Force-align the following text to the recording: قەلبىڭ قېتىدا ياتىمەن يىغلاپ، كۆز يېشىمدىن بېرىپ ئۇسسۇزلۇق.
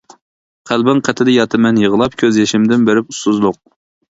قەلبىڭ 0.69 1.01
قېتىدا 1.09 1.35
ياتىمەن 1.35 1.77
يىغلاپ، 1.83 2.17
كۆز 2.25 2.41
يېشىمدىن 2.43 2.89
بېرىپ 2.89 3.13
ئۇسسۇزلۇق. 3.15 3.63